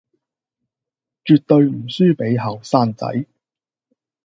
[1.23, 3.05] 絕對唔輸畀後生仔